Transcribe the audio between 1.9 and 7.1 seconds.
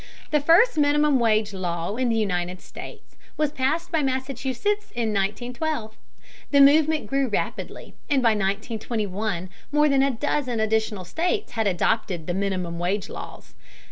in the United States was passed by Massachusetts in 1912. The movement